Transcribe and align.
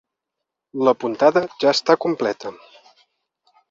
La 0.87 0.95
puntada 1.03 1.45
ja 1.67 1.77
està 1.77 1.99
completa. 2.09 2.57